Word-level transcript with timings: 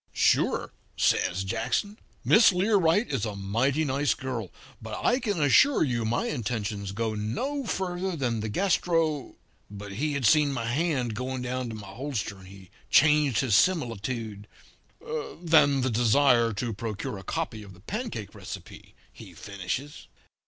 "'Sure,' 0.13 0.73
says 0.97 1.43
Jackson. 1.43 1.99
'Miss 2.25 2.51
Learight 2.51 3.11
is 3.13 3.23
a 3.23 3.35
mighty 3.35 3.85
nice 3.85 4.15
girl, 4.15 4.49
but 4.81 4.95
I 5.05 5.19
can 5.19 5.39
assure 5.39 5.83
you 5.83 6.05
my 6.05 6.25
intentions 6.25 6.91
go 6.91 7.13
no 7.13 7.65
further 7.65 8.15
than 8.15 8.39
the 8.39 8.49
gastro' 8.49 9.35
but 9.69 9.91
he 9.91 10.19
seen 10.23 10.51
my 10.51 10.65
hand 10.65 11.13
going 11.13 11.43
down 11.43 11.69
to 11.69 11.75
my 11.75 11.85
holster 11.85 12.39
and 12.39 12.47
he 12.47 12.71
changed 12.89 13.41
his 13.41 13.53
similitude 13.53 14.47
'than 15.39 15.81
the 15.81 15.91
desire 15.91 16.51
to 16.53 16.73
procure 16.73 17.19
a 17.19 17.23
copy 17.23 17.61
of 17.61 17.75
the 17.75 17.79
pancake 17.79 18.33
recipe,' 18.33 18.95
he 19.13 19.35
finishes. 19.35 20.07